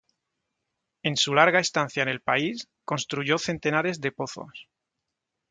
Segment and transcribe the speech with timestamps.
[1.03, 4.67] En su larga estancia en el país, construyó centenares de pozos.